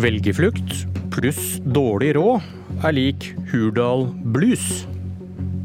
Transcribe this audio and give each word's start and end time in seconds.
Velgerflukt 0.00 0.86
pluss 1.12 1.58
dårlig 1.60 2.14
råd 2.16 2.44
er 2.86 2.94
lik 2.96 3.26
Hurdal 3.50 4.06
blues. 4.32 4.86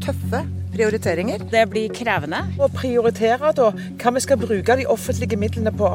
Tøffe 0.04 0.42
prioriteringer. 0.74 1.46
Det 1.48 1.62
blir 1.70 1.94
krevende. 1.96 2.42
Å 2.60 2.68
prioritere 2.74 3.54
da 3.56 3.70
hva 3.72 4.12
vi 4.12 4.24
skal 4.24 4.40
bruke 4.42 4.76
de 4.76 4.84
offentlige 4.92 5.38
midlene 5.40 5.72
på. 5.72 5.94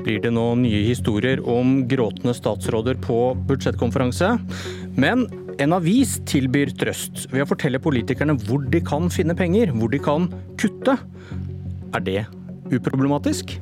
Blir 0.00 0.22
det 0.24 0.32
nå 0.32 0.46
nye 0.62 0.80
historier 0.86 1.42
om 1.44 1.82
gråtende 1.90 2.32
statsråder 2.38 2.96
på 3.04 3.20
budsjettkonferanse? 3.50 4.32
Men 4.96 5.28
en 5.60 5.76
avis 5.76 6.16
tilbyr 6.30 6.72
trøst 6.80 7.26
ved 7.34 7.44
å 7.44 7.50
fortelle 7.50 7.82
politikerne 7.82 8.38
hvor 8.46 8.64
de 8.72 8.80
kan 8.80 9.12
finne 9.12 9.36
penger, 9.36 9.74
hvor 9.76 9.92
de 9.92 10.00
kan 10.00 10.30
kutte. 10.56 10.96
Er 11.92 12.08
det 12.08 12.22
uproblematisk? 12.72 13.58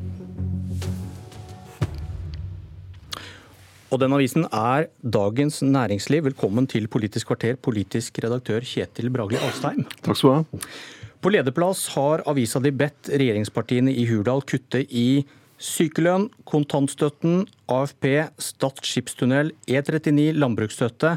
Og 3.96 4.00
den 4.02 4.12
avisen 4.12 4.44
er 4.52 4.90
Dagens 5.00 5.62
Næringsliv. 5.64 6.26
Velkommen 6.26 6.66
til 6.68 6.84
Politisk 6.92 7.30
kvarter, 7.30 7.56
politisk 7.56 8.18
redaktør 8.20 8.60
Kjetil 8.60 9.08
Bragli 9.08 9.38
Alstheim. 9.40 9.86
Takk 10.04 10.18
skal 10.20 10.28
du 10.28 10.34
ha. 10.34 10.42
På 11.24 11.32
lederplass 11.32 11.86
har 11.94 12.20
avisa 12.28 12.60
di 12.60 12.74
bedt 12.76 13.08
regjeringspartiene 13.08 13.94
i 13.96 14.04
Hurdal 14.10 14.44
kutte 14.44 14.82
i 14.84 15.24
sykelønn, 15.56 16.28
kontantstøtten, 16.44 17.46
AFP, 17.72 18.04
Stad 18.36 18.84
skipstunnel, 18.84 19.54
E39, 19.64 20.28
landbruksstøtte 20.44 21.16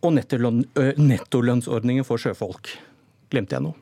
og 0.00 0.16
nettolønnsordningen 0.16 2.08
for 2.08 2.16
sjøfolk. 2.16 2.78
Glemte 3.28 3.58
jeg 3.58 3.66
noe? 3.68 3.76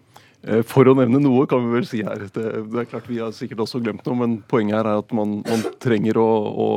Eh, 0.46 0.60
for 0.66 0.86
å 0.86 0.94
nevne 0.94 1.18
noe, 1.22 1.46
kan 1.50 1.64
vi 1.64 1.72
vel 1.74 1.86
si 1.88 2.00
her. 2.06 2.22
Det, 2.30 2.44
det, 2.70 2.78
er 2.78 2.88
klart 2.90 3.08
Vi 3.10 3.18
har 3.18 3.32
sikkert 3.34 3.64
også 3.64 3.80
glemt 3.82 4.06
noe, 4.06 4.18
men 4.20 4.36
poenget 4.50 4.78
her 4.78 4.90
er 4.92 5.02
at 5.02 5.14
man, 5.16 5.40
man 5.48 5.64
trenger 5.82 6.20
å, 6.22 6.28
å 6.28 6.68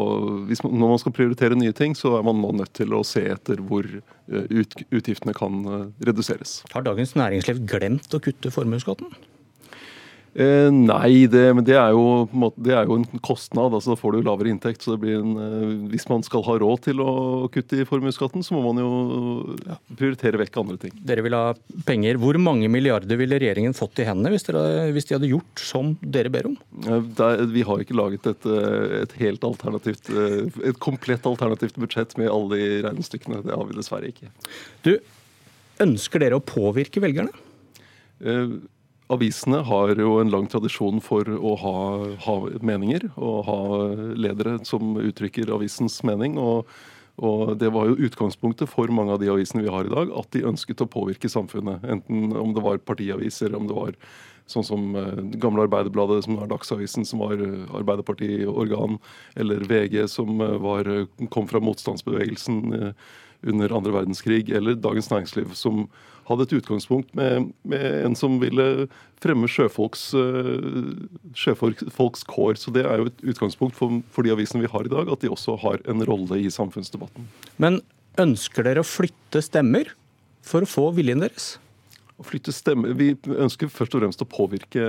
man, 0.49 0.77
Når 0.81 0.94
man 0.95 1.02
skal 1.03 1.16
prioritere 1.16 1.58
nye 1.59 1.75
ting, 1.77 1.94
så 1.97 2.16
er 2.17 2.25
man 2.25 2.41
nå 2.41 2.55
nødt 2.58 2.73
til 2.77 2.95
å 2.97 3.03
se 3.08 3.23
etter 3.36 3.61
hvor 3.61 3.86
eh, 3.86 4.47
ut, 4.49 4.77
utgiftene 4.89 5.36
kan 5.38 5.61
eh, 5.61 5.86
reduseres. 6.09 6.61
Har 6.73 6.88
Dagens 6.88 7.13
Næringsliv 7.19 7.61
glemt 7.69 8.17
å 8.17 8.23
kutte 8.23 8.53
formuesskatten? 8.53 9.13
Eh, 10.31 10.69
nei, 10.71 11.27
det, 11.27 11.41
men 11.57 11.65
det 11.67 11.75
er, 11.75 11.91
jo, 11.91 12.23
det 12.55 12.71
er, 12.71 12.87
jo, 12.87 12.95
en 13.01 13.21
kostnad. 13.23 13.73
altså 13.75 13.91
Da 13.91 13.99
får 13.99 14.15
du 14.15 14.21
lavere 14.23 14.51
inntekt. 14.53 14.83
så 14.85 14.95
det 14.95 15.01
blir 15.03 15.19
en, 15.19 15.33
eh, 15.35 15.73
Hvis 15.91 16.07
man 16.07 16.23
skal 16.23 16.45
ha 16.47 16.55
råd 16.61 16.85
til 16.87 17.03
å 17.03 17.11
kutte 17.51 17.81
i 17.81 17.87
formuesskatten, 17.87 18.45
så 18.45 18.55
må 18.55 18.63
man 18.69 18.79
jo 18.79 18.91
ja, 19.67 19.75
prioritere 19.99 20.39
vekk 20.39 20.61
andre 20.63 20.79
ting. 20.85 20.95
Dere 21.03 21.25
vil 21.25 21.35
ha 21.35 21.52
penger. 21.87 22.19
Hvor 22.21 22.39
mange 22.39 22.71
milliarder 22.71 23.19
ville 23.19 23.41
regjeringen 23.43 23.75
fått 23.75 23.99
i 23.99 24.07
hendene 24.07 24.31
hvis, 24.31 24.47
hvis, 24.95 25.09
de 25.09 25.17
hadde 25.17 25.33
gjort 25.33 25.65
som 25.67 25.95
dere 26.02 26.31
ber 26.31 26.53
om? 26.53 26.59
Eh, 26.85 27.07
der, 27.19 27.45
vi 27.52 27.67
har 27.67 27.83
ikke 27.83 27.99
laget 27.99 28.31
et, 28.31 28.47
eh, 28.47 29.02
et, 29.03 29.17
helt 29.19 29.43
alternativt, 29.43 30.13
eh, 30.15 30.69
et 30.71 30.79
komplett 30.79 31.27
alternativt 31.27 31.75
budsjett 31.81 32.15
med 32.21 32.31
alle 32.31 32.55
de 32.55 32.83
regnestykkene. 32.87 33.43
Det 33.43 33.57
har 33.57 33.67
vi 33.67 33.81
dessverre 33.81 34.13
ikke. 34.13 34.31
Du, 34.87 34.95
Ønsker 35.81 36.21
dere 36.21 36.37
å 36.37 36.43
påvirke 36.45 37.02
velgerne? 37.02 37.33
Eh, 38.21 38.53
Avisene 39.12 39.59
har 39.67 39.92
jo 40.00 40.16
en 40.22 40.31
lang 40.31 40.48
tradisjon 40.48 41.02
for 41.04 41.28
å 41.28 41.54
ha, 41.59 41.76
ha 42.26 42.36
meninger 42.64 43.09
og 43.17 43.38
ha 43.50 43.59
ledere 44.16 44.58
som 44.67 44.95
uttrykker 45.02 45.52
avisens 45.52 46.00
mening. 46.08 46.40
og 46.40 46.70
og 47.22 47.58
Det 47.59 47.70
var 47.70 47.89
jo 47.89 48.08
utgangspunktet 48.08 48.70
for 48.72 48.89
mange 48.94 49.14
av 49.14 49.20
de 49.22 49.30
avisene 49.30 49.62
vi 49.66 49.72
har 49.72 49.86
i 49.86 49.94
dag, 49.94 50.12
at 50.17 50.32
de 50.34 50.45
ønsket 50.48 50.82
å 50.82 50.89
påvirke 50.89 51.30
samfunnet. 51.30 51.84
Enten 51.84 52.32
om 52.38 52.54
det 52.56 52.64
var 52.66 52.82
partiaviser, 52.82 53.54
om 53.58 53.67
det 53.70 53.78
var 53.78 53.98
sånn 54.50 54.66
som 54.66 54.95
uh, 54.98 55.20
gamle 55.39 55.67
Arbeiderbladet, 55.67 56.23
som 56.26 56.39
var 56.39 56.50
Dagsavisen, 56.52 57.06
som 57.08 57.22
var 57.22 57.38
uh, 57.38 57.67
Arbeiderpartiorgan, 57.78 58.98
eller 59.39 59.67
VG, 59.70 60.08
som 60.12 60.42
uh, 60.42 60.56
var, 60.64 60.89
kom 61.33 61.50
fra 61.52 61.61
motstandsbevegelsen 61.64 62.64
under 63.42 63.73
andre 63.73 63.94
verdenskrig, 63.95 64.50
eller 64.54 64.76
Dagens 64.77 65.10
Næringsliv, 65.11 65.54
som 65.58 65.86
hadde 66.30 66.45
et 66.48 66.54
utgangspunkt 66.59 67.15
med, 67.17 67.49
med 67.67 67.86
en 68.05 68.17
som 68.17 68.37
ville 68.42 68.87
fremme 69.21 69.49
sjøfolks, 69.52 70.09
uh, 70.17 70.92
sjøfolks 71.37 72.26
kår. 72.30 72.59
Så 72.59 72.73
det 72.76 72.86
er 72.87 73.02
jo 73.02 73.09
et 73.11 73.26
utgangspunkt 73.33 73.77
for, 73.77 74.02
for 74.14 74.27
de 74.27 74.33
avisene 74.33 74.64
vi 74.64 74.71
har 74.71 74.87
i 74.87 74.93
dag, 74.93 75.09
at 75.11 75.23
de 75.23 75.32
også 75.32 75.58
har 75.64 75.82
en 75.92 76.05
rolle 76.08 76.42
i 76.42 76.52
samfunnsdebatten. 76.54 77.27
Men 77.61 77.82
ønsker 78.21 78.67
dere 78.67 78.83
å 78.83 78.87
flytte 78.87 79.43
stemmer 79.45 79.93
for 80.45 80.65
å 80.65 80.70
få 80.70 80.87
viljen 80.98 81.21
deres? 81.23 81.55
Å 82.21 82.26
flytte 82.26 82.53
stemmer, 82.53 82.93
Vi 82.98 83.15
ønsker 83.33 83.70
først 83.71 83.95
og 83.98 84.03
fremst 84.03 84.21
å 84.21 84.30
påvirke 84.30 84.82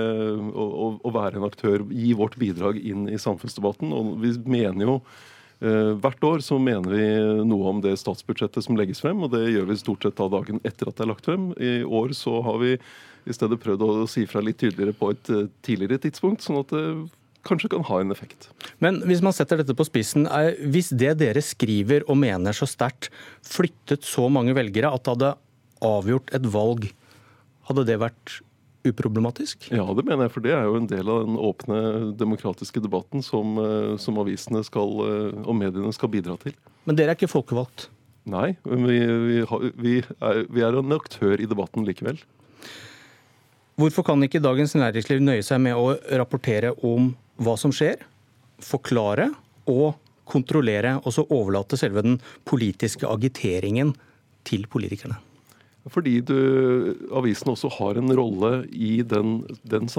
og, 0.53 0.99
og 1.01 1.13
være 1.15 1.39
en 1.39 1.47
aktør, 1.47 1.85
gi 1.89 2.13
vårt 2.17 2.37
bidrag 2.41 2.77
inn 2.77 3.07
i 3.09 3.21
samfunnsdebatten. 3.21 3.93
Og 3.93 4.17
vi 4.21 4.35
mener 4.45 4.89
jo 4.89 4.99
Eh, 5.01 5.32
hvert 5.63 6.25
år 6.27 6.41
så 6.43 6.57
mener 6.59 6.91
vi 6.91 7.07
noe 7.47 7.71
om 7.71 7.81
det 7.83 7.95
statsbudsjettet 8.01 8.65
som 8.65 8.75
legges 8.75 8.99
frem, 9.03 9.21
og 9.23 9.31
det 9.31 9.45
gjør 9.53 9.69
vi 9.69 9.79
stort 9.79 10.03
sett 10.03 10.17
da 10.19 10.27
dagen 10.31 10.59
etter 10.67 10.89
at 10.89 10.97
det 10.97 11.05
er 11.05 11.11
lagt 11.13 11.29
frem. 11.29 11.49
I 11.55 11.73
år 11.87 12.11
så 12.17 12.41
har 12.43 12.59
vi 12.59 12.73
i 13.23 13.35
stedet 13.35 13.59
prøvd 13.63 13.85
å 13.85 13.91
si 14.11 14.25
fra 14.27 14.43
litt 14.43 14.59
tydeligere 14.59 14.95
på 14.97 15.13
et 15.13 15.31
eh, 15.31 15.49
tidligere 15.65 16.01
tidspunkt, 16.03 16.43
sånn 16.43 16.59
at 16.59 16.73
det 16.75 16.83
kanskje 17.47 17.71
kan 17.73 17.85
ha 17.87 17.99
en 18.01 18.11
effekt. 18.15 18.49
Men 18.83 19.01
hvis 19.07 19.23
man 19.23 19.35
setter 19.35 19.59
dette 19.59 19.75
på 19.75 19.85
spissen, 19.87 20.27
hvis 20.71 20.91
det 20.95 21.17
dere 21.19 21.43
skriver 21.43 22.05
og 22.07 22.19
mener 22.21 22.55
så 22.55 22.67
sterkt, 22.69 23.11
flyttet 23.47 24.07
så 24.07 24.29
mange 24.31 24.55
velgere 24.55 24.91
at 24.93 25.03
det 25.03 25.15
hadde 25.15 25.33
avgjort 25.83 26.31
et 26.35 26.47
valg, 26.53 26.87
hadde 27.67 27.87
det 27.87 27.99
vært 27.99 28.39
uproblematisk? 28.87 29.69
Ja, 29.71 29.85
det 29.95 30.05
mener 30.05 30.27
jeg. 30.27 30.33
For 30.35 30.43
det 30.45 30.53
er 30.55 30.67
jo 30.67 30.77
en 30.79 30.89
del 30.89 31.09
av 31.09 31.25
den 31.25 31.39
åpne 31.39 31.79
demokratiske 32.19 32.83
debatten 32.83 33.23
som, 33.25 33.57
eh, 33.59 33.95
som 33.97 34.19
avisene 34.21 34.63
skal, 34.63 34.91
eh, 35.07 35.41
og 35.43 35.55
mediene 35.55 35.93
skal 35.95 36.11
bidra 36.11 36.37
til. 36.39 36.55
Men 36.85 36.99
dere 36.99 37.13
er 37.13 37.19
ikke 37.19 37.31
folkevalgt? 37.31 37.87
Nei, 38.25 38.55
vi, 38.63 38.99
vi, 39.03 39.41
vi, 39.75 39.97
er, 39.99 40.45
vi 40.47 40.63
er 40.63 40.77
en 40.79 40.95
aktør 40.95 41.39
i 41.39 41.47
debatten 41.49 41.83
likevel. 41.87 42.21
Hvorfor 43.79 44.05
kan 44.05 44.21
ikke 44.23 44.43
Dagens 44.43 44.75
Næringsliv 44.77 45.19
nøye 45.23 45.43
seg 45.43 45.59
med 45.63 45.75
å 45.75 45.95
rapportere 46.19 46.75
om 46.85 47.15
hva 47.41 47.57
som 47.57 47.73
skjer, 47.73 48.03
forklare 48.63 49.31
og 49.67 49.97
kontrollere, 50.29 50.99
og 51.03 51.11
så 51.11 51.25
overlate 51.25 51.79
selve 51.79 52.03
den 52.05 52.19
politiske 52.47 53.09
agiteringen 53.09 53.95
til 54.47 54.67
politikerne? 54.71 55.17
Fordi 55.91 56.21
du, 56.23 56.37
avisen 57.11 57.51
også 57.51 57.67
har 57.75 57.97
en 57.99 58.13
rolle 58.15 58.51
i 58.71 59.01
den, 59.03 59.41
den 59.67 59.89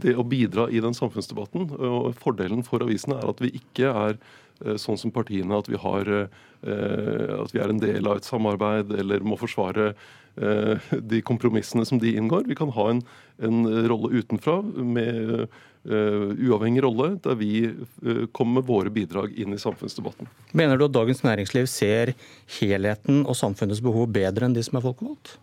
det 0.00 0.14
å 0.16 0.24
bidra 0.24 0.68
i 0.72 0.80
den 0.80 0.96
samfunnsdebatten. 0.96 1.68
og 1.76 2.14
Fordelen 2.20 2.64
for 2.64 2.80
avisene 2.86 3.18
er 3.20 3.28
at 3.28 3.42
vi 3.44 3.52
ikke 3.58 3.90
er 3.90 4.16
eh, 4.16 4.78
sånn 4.80 4.96
som 5.00 5.12
partiene, 5.12 5.58
at 5.58 5.68
vi, 5.68 5.76
har, 5.76 6.08
eh, 6.08 7.34
at 7.36 7.52
vi 7.52 7.60
er 7.60 7.74
en 7.74 7.82
del 7.82 8.08
av 8.08 8.22
et 8.22 8.28
samarbeid 8.28 8.96
eller 8.96 9.20
må 9.20 9.36
forsvare 9.40 9.92
de 10.36 11.18
kompromissene 11.26 11.84
som 11.84 11.98
de 12.00 12.14
inngår. 12.16 12.46
Vi 12.48 12.56
kan 12.56 12.70
ha 12.72 12.84
en, 12.92 13.02
en 13.42 13.64
rolle 13.90 14.22
utenfra 14.22 14.60
med 14.62 15.48
Uh, 15.80 16.36
uavhengig 16.36 16.82
rolle, 16.84 17.14
der 17.24 17.38
vi 17.40 17.62
uh, 18.04 18.26
kommer 18.36 18.58
med 18.58 18.66
våre 18.68 18.90
bidrag 18.92 19.32
inn 19.40 19.56
i 19.56 19.60
samfunnsdebatten. 19.60 20.28
Mener 20.52 20.76
du 20.76 20.84
at 20.84 20.92
Dagens 20.92 21.22
Næringsliv 21.24 21.70
ser 21.72 22.12
helheten 22.58 23.22
og 23.24 23.38
samfunnets 23.38 23.80
behov 23.80 24.10
bedre 24.12 24.44
enn 24.44 24.52
de 24.52 24.60
som 24.66 24.76
er 24.76 24.84
folkevalgt? 24.84 25.38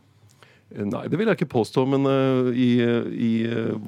Uh, 0.74 0.84
nei, 0.90 1.04
det 1.08 1.20
vil 1.20 1.30
jeg 1.30 1.40
ikke 1.40 1.50
påstå. 1.54 1.86
Men 1.94 2.10
i, 2.52 2.70
i, 3.30 3.32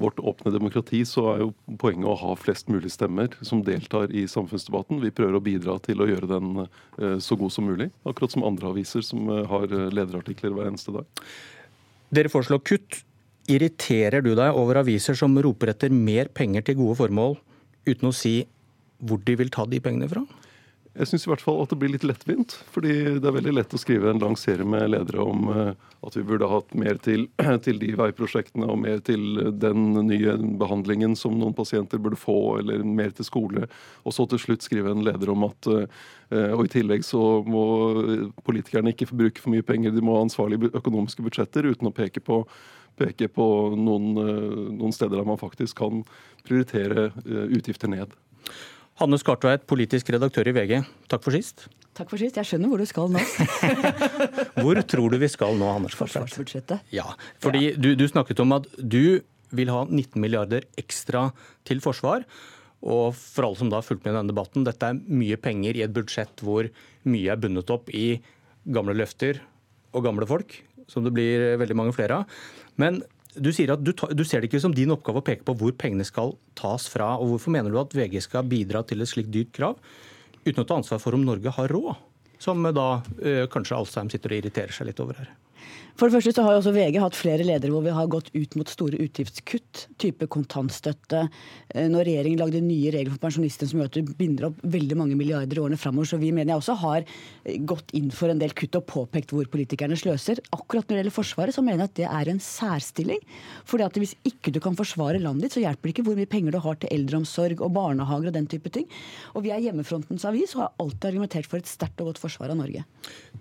vårt 0.00 0.22
åpne 0.22 0.54
demokrati 0.54 1.02
så 1.08 1.26
er 1.34 1.44
jo 1.44 1.50
poenget 1.82 2.08
å 2.08 2.16
ha 2.22 2.38
flest 2.38 2.70
mulig 2.72 2.92
stemmer 2.94 3.34
som 3.44 3.64
deltar 3.66 4.14
i 4.14 4.26
samfunnsdebatten. 4.30 5.02
Vi 5.04 5.12
prøver 5.14 5.36
å 5.38 5.44
bidra 5.44 5.76
til 5.84 6.02
å 6.02 6.08
gjøre 6.08 6.30
den 6.30 6.64
så 7.20 7.36
god 7.40 7.54
som 7.54 7.68
mulig. 7.68 7.90
Akkurat 8.08 8.32
som 8.32 8.46
andre 8.48 8.72
aviser 8.72 9.04
som 9.06 9.28
har 9.28 9.68
lederartikler 9.68 10.56
hver 10.56 10.72
eneste 10.72 10.94
dag. 10.96 11.06
Dere 12.10 12.32
foreslår 12.32 12.64
kutt 12.66 13.04
Irriterer 13.50 14.22
du 14.22 14.34
deg 14.38 14.54
over 14.54 14.78
aviser 14.82 15.16
som 15.18 15.34
roper 15.42 15.72
etter 15.72 15.90
mer 15.90 16.28
penger 16.36 16.66
til 16.66 16.78
gode 16.78 16.98
formål, 17.00 17.38
uten 17.88 18.10
å 18.10 18.14
si 18.14 18.44
hvor 19.00 19.22
de 19.24 19.34
vil 19.40 19.50
ta 19.50 19.64
de 19.66 19.80
pengene 19.82 20.10
fra? 20.10 20.22
Jeg 20.90 21.06
syns 21.06 21.22
i 21.22 21.30
hvert 21.30 21.42
fall 21.44 21.60
at 21.62 21.70
det 21.70 21.76
blir 21.78 21.92
litt 21.92 22.04
lettvint. 22.04 22.56
fordi 22.74 22.92
det 23.22 23.28
er 23.28 23.34
veldig 23.36 23.52
lett 23.54 23.74
å 23.74 23.78
skrive 23.78 24.10
en 24.10 24.18
lang 24.18 24.34
serie 24.36 24.66
med 24.66 24.88
ledere 24.90 25.22
om 25.22 25.46
eh, 25.52 25.68
at 26.02 26.16
vi 26.16 26.24
burde 26.26 26.48
hatt 26.50 26.72
mer 26.74 26.98
til, 26.98 27.28
til, 27.64 27.78
de 27.78 27.92
veiprosjektene 27.94 28.66
og 28.66 28.80
mer 28.82 28.98
til 29.06 29.38
den 29.62 29.92
nye 30.08 30.34
behandlingen 30.58 31.14
som 31.18 31.36
noen 31.38 31.54
pasienter 31.54 32.02
burde 32.02 32.18
få, 32.18 32.58
eller 32.58 32.82
mer 32.82 33.14
til 33.14 33.28
skole. 33.28 33.68
Og 34.02 34.16
så 34.16 34.26
til 34.32 34.42
slutt 34.42 34.66
skrive 34.66 34.90
en 34.90 35.04
leder 35.06 35.30
om 35.30 35.46
at 35.46 35.70
eh, 35.70 35.86
og 36.30 36.64
i 36.66 36.72
tillegg 36.74 37.06
så 37.06 37.20
må 37.46 37.62
politikerne 38.46 38.92
ikke 38.94 39.08
bruke 39.10 39.42
for 39.42 39.54
mye 39.54 39.66
penger, 39.66 39.94
de 39.94 40.02
må 40.02 40.14
ha 40.18 40.26
ansvarlige 40.26 40.72
økonomiske 40.78 41.22
budsjetter 41.26 41.66
uten 41.70 41.90
å 41.90 41.94
peke 41.94 42.22
på 42.22 42.44
peke 43.00 43.30
på 43.32 43.46
noen, 43.78 44.10
eh, 44.20 44.58
noen 44.74 44.92
steder 44.92 45.22
der 45.22 45.28
man 45.28 45.38
faktisk 45.40 45.78
kan 45.78 46.02
prioritere 46.44 47.12
utgifter 47.48 47.88
ned. 47.88 48.18
Hanne 49.00 49.16
Skartveit, 49.16 49.62
politisk 49.64 50.10
redaktør 50.12 50.50
i 50.50 50.52
VG, 50.52 50.74
takk 51.08 51.22
for 51.24 51.32
sist. 51.32 51.64
Takk 51.96 52.10
for 52.12 52.20
sist. 52.20 52.36
Jeg 52.36 52.44
skjønner 52.44 52.68
hvor 52.68 52.82
du 52.82 52.84
skal 52.88 53.08
nå. 53.08 53.22
hvor 54.60 54.80
tror 54.84 55.14
du 55.14 55.16
vi 55.22 55.30
skal 55.32 55.56
nå, 55.56 55.70
Anders 55.72 55.94
Skartveit? 55.96 56.28
Forsvarsbudsjettet. 56.28 56.90
Ja, 56.92 57.06
fordi 57.40 57.70
du, 57.80 57.94
du 57.96 58.04
snakket 58.10 58.42
om 58.44 58.52
at 58.58 58.68
du 58.76 59.22
vil 59.56 59.72
ha 59.72 59.86
19 59.86 60.20
milliarder 60.20 60.66
ekstra 60.80 61.30
til 61.64 61.80
forsvar. 61.80 62.26
Og 62.80 63.16
for 63.16 63.48
alle 63.48 63.60
som 63.62 63.72
da 63.72 63.80
har 63.80 63.86
fulgt 63.88 64.04
med 64.04 64.12
i 64.12 64.18
denne 64.18 64.34
debatten, 64.34 64.66
dette 64.68 64.92
er 64.92 65.00
mye 65.00 65.40
penger 65.40 65.80
i 65.80 65.84
et 65.86 65.96
budsjett 65.96 66.44
hvor 66.44 66.68
mye 67.08 67.32
er 67.32 67.40
bundet 67.40 67.72
opp 67.72 67.88
i 67.96 68.20
gamle 68.68 68.94
løfter 69.00 69.40
og 69.96 70.04
gamle 70.04 70.28
folk, 70.28 70.58
som 70.92 71.08
det 71.08 71.14
blir 71.16 71.54
veldig 71.60 71.76
mange 71.76 71.96
flere 71.96 72.20
av. 72.20 72.40
Men 72.80 73.00
du 73.34 73.50
sier 73.54 73.70
at 73.74 73.82
du, 73.82 73.92
du, 73.92 74.22
ser 74.26 74.42
det 74.42 74.50
ikke 74.50 74.62
som 74.62 74.74
din 74.74 74.90
oppgave 74.90 75.20
å 75.20 75.26
peke 75.26 75.46
på 75.46 75.54
hvor 75.58 75.74
pengene 75.78 76.06
skal 76.06 76.34
tas 76.58 76.88
fra. 76.90 77.12
og 77.18 77.34
Hvorfor 77.34 77.54
mener 77.54 77.70
du 77.70 77.78
at 77.80 77.94
VG 77.94 78.18
skal 78.26 78.48
bidra 78.50 78.82
til 78.86 79.04
et 79.04 79.10
slikt 79.10 79.30
dyrt 79.34 79.52
krav, 79.56 79.78
uten 80.46 80.62
å 80.62 80.66
ta 80.66 80.80
ansvar 80.80 81.02
for 81.02 81.16
om 81.16 81.26
Norge 81.26 81.52
har 81.54 81.70
råd? 81.70 82.06
Som 82.40 82.64
da 82.64 82.88
øh, 83.20 83.44
kanskje 83.52 83.76
Alstheim 83.76 84.10
sitter 84.10 84.32
og 84.32 84.40
irriterer 84.40 84.74
seg 84.74 84.88
litt 84.88 85.02
over 85.04 85.20
her. 85.20 85.30
For 86.00 86.08
det 86.08 86.16
første 86.16 86.32
så 86.32 86.42
har 86.46 86.54
jo 86.54 86.60
også 86.62 86.72
VG 86.72 86.96
hatt 87.02 87.16
flere 87.18 87.44
ledere 87.44 87.74
hvor 87.74 87.82
vi 87.84 87.92
har 87.92 88.06
gått 88.08 88.30
ut 88.32 88.54
mot 88.56 88.70
store 88.72 88.96
utgiftskutt, 89.04 89.82
type 90.00 90.24
kontantstøtte. 90.32 91.26
Eh, 91.74 91.90
når 91.92 92.06
regjeringen 92.08 92.40
lagde 92.40 92.62
nye 92.64 92.92
regler 92.94 93.12
for 93.12 93.20
pensjonistene 93.20 93.68
som 93.68 93.82
gjør 93.82 93.90
at 93.90 93.98
du 93.98 94.12
binder 94.16 94.46
opp 94.48 94.62
veldig 94.64 94.96
mange 94.96 95.18
milliarder 95.18 95.58
i 95.58 95.60
årene 95.60 95.76
framover. 95.76 96.08
Så 96.08 96.16
vi 96.22 96.30
mener 96.32 96.54
jeg 96.54 96.62
også 96.62 96.76
har 96.80 97.04
eh, 97.04 97.58
gått 97.68 97.92
inn 97.98 98.08
for 98.16 98.32
en 98.32 98.40
del 98.40 98.54
kutt 98.56 98.78
og 98.80 98.86
påpekt 98.88 99.34
hvor 99.36 99.50
politikerne 99.52 99.98
sløser. 100.00 100.40
Akkurat 100.56 100.86
når 100.86 100.94
det 100.94 101.02
gjelder 101.02 101.16
Forsvaret, 101.18 101.56
så 101.58 101.66
mener 101.66 101.84
jeg 101.84 101.90
at 101.90 101.98
det 102.00 102.08
er 102.08 102.32
en 102.32 102.40
særstilling. 102.46 103.20
Fordi 103.68 103.88
at 103.90 104.00
hvis 104.00 104.16
ikke 104.32 104.54
du 104.56 104.60
kan 104.64 104.80
forsvare 104.80 105.20
landet 105.20 105.50
ditt, 105.50 105.58
så 105.58 105.66
hjelper 105.66 105.84
det 105.84 105.94
ikke 105.98 106.06
hvor 106.08 106.16
mye 106.16 106.32
penger 106.32 106.56
du 106.56 106.62
har 106.64 106.80
til 106.80 106.96
eldreomsorg 106.96 107.60
og 107.60 107.76
barnehager 107.76 108.32
og 108.32 108.38
den 108.38 108.48
type 108.48 108.72
ting. 108.72 108.88
Og 109.34 109.44
vi 109.44 109.52
er 109.52 109.60
hjemmefrontens 109.68 110.24
avis 110.32 110.56
og 110.56 110.64
har 110.64 110.72
alltid 110.80 111.10
argumentert 111.12 111.52
for 111.52 111.60
et 111.60 111.68
sterkt 111.68 112.00
og 112.00 112.14
godt 112.14 112.24
forsvar 112.24 112.56
av 112.56 112.62
Norge. 112.64 112.88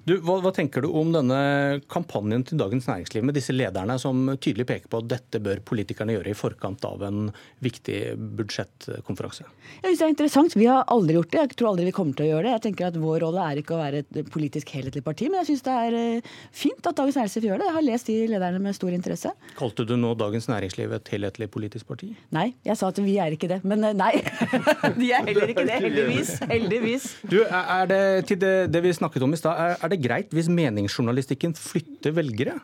Du, 0.04 0.18
hva, 0.20 0.42
hva 0.44 0.52
tenker 0.52 0.84
du 0.84 0.92
om 0.92 1.16
denne 1.16 1.40
kampanjen 1.88 2.49
til 2.50 2.60
Dagens 2.60 2.88
Næringsliv 2.90 3.25
med 3.25 3.38
disse 3.38 3.54
lederne 3.56 3.98
som 4.01 4.25
tydelig 4.38 4.68
peker 4.69 4.92
på 4.92 5.01
at 5.04 5.10
dette 5.13 5.42
bør 5.44 5.62
politikerne 5.66 6.16
gjøre 6.16 6.34
i 6.34 6.38
forkant 6.38 6.86
av 6.88 7.04
en 7.07 7.30
viktig 7.63 8.00
budsjettkonferanse? 8.40 9.46
Jeg 9.80 9.84
synes 9.84 10.00
Det 10.00 10.06
er 10.06 10.13
interessant. 10.16 10.56
Vi 10.57 10.68
har 10.69 10.88
aldri 10.92 11.16
gjort 11.18 11.31
det. 11.31 11.42
Jeg 11.44 11.57
tror 11.60 11.72
aldri 11.72 11.88
vi 11.90 11.96
kommer 11.96 12.18
til 12.18 12.25
å 12.25 12.30
gjøre 12.31 12.48
det. 12.48 12.54
Jeg 12.57 12.63
tenker 12.68 12.90
at 12.90 12.98
Vår 13.00 13.22
rolle 13.24 13.46
er 13.46 13.62
ikke 13.62 13.75
å 13.75 13.80
være 13.80 14.01
et 14.04 14.31
politisk 14.34 14.74
helhetlig 14.75 15.04
parti, 15.06 15.30
men 15.30 15.42
jeg 15.42 15.51
syns 15.51 15.66
det 15.68 15.75
er 15.86 15.98
eh, 16.00 16.31
fint 16.56 16.90
at 16.90 16.98
Dagens 16.98 17.19
Næringsliv 17.19 17.48
gjør 17.50 17.62
det. 17.62 17.69
Jeg 17.69 17.78
har 17.78 17.86
lest 17.86 18.10
de 18.10 18.18
lederne 18.34 18.62
med 18.63 18.78
stor 18.78 18.96
interesse. 18.96 19.34
Kalte 19.60 19.86
du 19.88 19.96
nå 20.00 20.13
Dagens 20.19 20.50
Næringsliv 20.51 20.96
et 20.98 21.13
helhetlig 21.13 21.50
politisk 21.54 21.88
parti? 21.90 22.12
Nei, 22.36 22.50
jeg 22.66 22.80
sa 22.80 22.90
at 22.92 23.01
vi 23.04 23.16
er 23.22 23.36
ikke 23.36 23.51
det. 23.51 23.62
Men 23.68 23.86
eh, 23.88 23.96
nei, 23.98 24.12
de 25.00 25.12
er 25.13 25.30
heller 25.30 25.54
ikke 25.54 25.68
det. 25.69 25.80
Heldigvis. 25.86 26.34
Heldigvis. 26.50 27.07
Du, 27.30 27.40
er 27.46 27.90
det, 27.92 28.01
til 28.31 28.42
det, 28.42 28.54
det 28.74 28.84
vi 28.84 28.96
snakket 28.96 29.25
om 29.25 29.36
i 29.36 29.40
stad, 29.40 29.60
er, 29.60 29.78
er 29.80 29.94
det 29.94 30.01
greit 30.04 30.36
hvis 30.36 30.50
meningsjournalistikken 30.51 31.56
flytter 31.57 32.16
velgere? 32.18 32.38
Velgere 32.39 32.59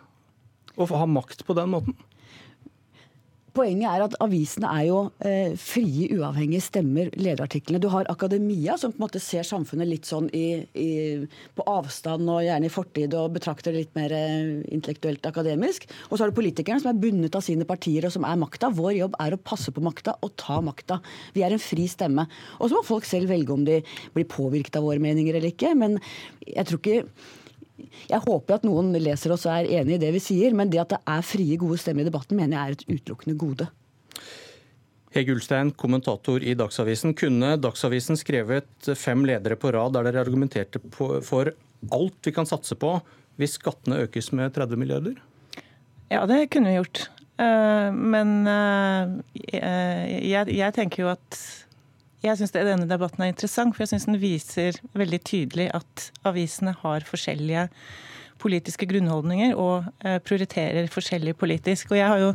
å 0.76 0.86
ha 0.92 1.08
makt 1.08 1.46
på 1.48 1.56
den 1.56 1.72
måten? 1.72 1.96
Poenget 3.56 3.88
er 3.88 4.02
at 4.04 4.16
avisene 4.20 4.68
er 4.68 4.88
jo 4.90 4.98
eh, 5.24 5.54
frie, 5.56 6.10
uavhengige 6.12 6.60
stemmer, 6.60 7.08
lederartiklene. 7.16 7.80
Du 7.80 7.88
har 7.88 8.10
akademia, 8.12 8.74
som 8.76 8.92
på 8.92 9.00
en 9.00 9.06
måte 9.06 9.22
ser 9.24 9.48
samfunnet 9.48 9.88
litt 9.88 10.10
sånn 10.10 10.28
i, 10.36 10.58
i, 10.76 10.90
på 11.56 11.64
avstand 11.72 12.28
og 12.28 12.42
gjerne 12.44 12.68
i 12.68 12.74
fortid, 12.74 13.16
og 13.16 13.38
betrakter 13.38 13.72
det 13.72 13.86
litt 13.86 13.96
mer 13.96 14.12
eh, 14.12 14.60
intellektuelt 14.76 15.24
akademisk. 15.32 15.88
Og 16.10 16.18
så 16.18 16.26
har 16.26 16.34
du 16.34 16.36
politikerne, 16.36 16.84
som 16.84 16.92
er 16.92 17.00
bundet 17.00 17.40
av 17.40 17.46
sine 17.48 17.64
partier, 17.70 18.04
og 18.04 18.12
som 18.18 18.28
er 18.28 18.44
makta. 18.44 18.74
Vår 18.76 18.92
jobb 18.98 19.16
er 19.24 19.38
å 19.38 19.40
passe 19.40 19.72
på 19.72 19.86
makta 19.88 20.18
og 20.20 20.36
ta 20.42 20.60
makta. 20.60 21.00
Vi 21.32 21.48
er 21.48 21.56
en 21.56 21.64
fri 21.64 21.88
stemme. 21.88 22.28
Og 22.60 22.68
så 22.68 22.76
må 22.76 22.84
folk 22.84 23.08
selv 23.08 23.32
velge 23.32 23.56
om 23.56 23.64
de 23.64 23.80
blir 24.20 24.28
påvirket 24.36 24.82
av 24.82 24.84
våre 24.90 25.00
meninger 25.00 25.40
eller 25.40 25.56
ikke. 25.56 25.72
Men 25.80 25.96
jeg 26.44 26.68
tror 26.68 26.84
ikke 26.84 27.42
jeg 28.10 28.22
håper 28.24 28.58
at 28.58 28.68
noen 28.68 28.94
leser 28.96 29.34
oss 29.36 29.46
og 29.48 29.56
er 29.56 29.72
enig 29.82 29.98
i 29.98 30.02
det 30.02 30.12
vi 30.16 30.22
sier, 30.24 30.56
men 30.56 30.72
det 30.72 30.82
at 30.84 30.94
det 30.96 31.02
er 31.12 31.26
frie, 31.26 31.58
gode 31.60 31.80
stemmer 31.82 32.06
i 32.06 32.10
debatten, 32.10 32.38
mener 32.40 32.58
jeg 32.58 32.66
er 32.66 32.78
et 32.78 32.86
utelukkende 32.88 33.38
gode. 33.40 33.68
Hege 35.16 35.32
Ulstein, 35.32 35.72
kommentator 35.80 36.44
i 36.44 36.56
Dagsavisen. 36.60 37.14
Kunne 37.16 37.54
Dagsavisen 37.64 38.20
skrevet 38.20 38.90
fem 39.00 39.24
ledere 39.28 39.56
på 39.60 39.72
rad 39.72 39.96
der 39.96 40.10
dere 40.10 40.26
argumenterte 40.26 40.82
for 40.92 41.54
alt 41.96 42.28
vi 42.28 42.34
kan 42.36 42.48
satse 42.50 42.76
på 42.80 42.98
hvis 43.40 43.58
skattene 43.60 44.02
økes 44.06 44.32
med 44.36 44.54
30 44.56 44.80
milliarder? 44.80 45.16
Ja, 46.12 46.26
det 46.28 46.50
kunne 46.54 46.72
vi 46.72 46.80
gjort. 46.80 47.06
Eh, 47.40 47.90
men 47.96 48.48
eh, 48.48 50.20
jeg 50.32 50.76
tenker 50.76 51.04
jo 51.04 51.12
at 51.12 51.40
jeg 52.26 52.40
syns 52.40 52.54
denne 52.56 52.90
debatten 52.90 53.24
er 53.24 53.32
interessant, 53.32 53.76
for 53.76 53.86
jeg 53.86 53.94
syns 53.94 54.08
den 54.10 54.20
viser 54.22 54.80
veldig 54.98 55.22
tydelig 55.28 55.70
at 55.78 56.10
avisene 56.26 56.74
har 56.82 57.06
forskjellige 57.06 57.68
politiske 58.42 58.88
grunnholdninger 58.90 59.56
og 59.56 59.86
eh, 60.04 60.18
prioriterer 60.24 60.90
forskjellig 60.92 61.36
politisk. 61.40 61.94
Og 61.94 62.00
jeg 62.00 62.10
har 62.10 62.24
jo 62.24 62.32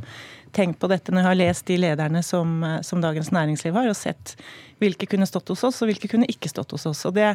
tenkt 0.57 0.81
på 0.81 0.91
dette 0.91 1.13
når 1.13 1.23
jeg 1.23 1.29
har 1.29 1.39
lest 1.41 1.67
de 1.71 1.79
lederne 1.81 2.23
som, 2.27 2.59
eh, 2.65 2.81
som 2.87 3.03
Dagens 3.03 3.33
Næringsliv 3.35 3.77
har, 3.77 3.91
og 3.91 3.99
sett 3.99 4.37
hvilke 4.81 5.09
kunne 5.11 5.29
stått 5.29 5.53
hos 5.53 5.65
oss, 5.69 5.83
og 5.83 5.91
hvilke 5.91 6.11
kunne 6.11 6.29
ikke 6.31 6.51
stått 6.51 6.73
hos 6.77 6.87
oss. 6.89 7.05
Og 7.09 7.15
det, 7.17 7.35